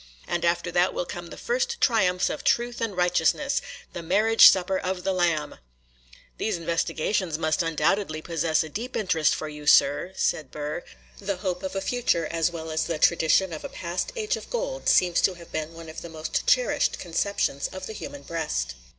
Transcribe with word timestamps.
And 0.27 0.43
after 0.43 0.71
that 0.71 0.95
will 0.95 1.05
come 1.05 1.27
the 1.27 1.37
first 1.37 1.79
triumphs 1.79 2.31
of 2.31 2.43
truth 2.43 2.81
and 2.81 2.97
righteousness,—the 2.97 4.01
marriage 4.01 4.47
supper 4.49 4.79
of 4.79 5.03
the 5.03 5.13
Lamb.' 5.13 5.59
'These 6.39 6.57
investigations 6.57 7.37
must 7.37 7.61
undoubtedly 7.61 8.19
possess 8.19 8.63
a 8.63 8.69
deep 8.69 8.95
interest 8.97 9.35
for 9.35 9.47
you, 9.47 9.67
sir,' 9.67 10.11
said 10.15 10.49
Burr; 10.49 10.83
'the 11.19 11.35
hope 11.35 11.61
of 11.61 11.75
a 11.75 11.81
future 11.81 12.25
as 12.25 12.49
well 12.49 12.71
as 12.71 12.85
the 12.85 12.97
tradition 12.97 13.53
of 13.53 13.63
a 13.63 13.69
past 13.69 14.11
age 14.15 14.35
of 14.37 14.49
gold 14.49 14.89
seems 14.89 15.21
to 15.21 15.35
have 15.35 15.51
been 15.51 15.75
one 15.75 15.87
of 15.87 16.01
the 16.01 16.09
most 16.09 16.47
cherished 16.47 16.97
conceptions 16.97 17.67
of 17.67 17.85
the 17.85 17.93
human 17.93 18.23
breast. 18.23 18.73